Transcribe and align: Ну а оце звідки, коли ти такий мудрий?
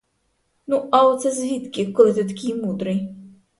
Ну 0.67 0.87
а 0.91 1.07
оце 1.07 1.31
звідки, 1.31 1.91
коли 1.93 2.13
ти 2.13 2.23
такий 2.25 2.55
мудрий? 2.55 3.15